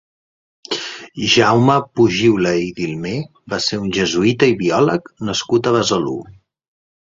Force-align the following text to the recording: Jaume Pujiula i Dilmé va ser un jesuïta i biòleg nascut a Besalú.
Jaume 1.33 1.75
Pujiula 1.99 2.53
i 2.61 2.71
Dilmé 2.79 3.11
va 3.55 3.61
ser 3.67 3.79
un 3.83 3.93
jesuïta 3.99 4.49
i 4.53 4.57
biòleg 4.63 5.13
nascut 5.31 5.71
a 5.73 5.77
Besalú. 5.79 6.17